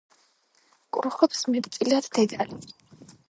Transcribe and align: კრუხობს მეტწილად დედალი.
კრუხობს 0.97 1.45
მეტწილად 1.55 2.09
დედალი. 2.19 2.59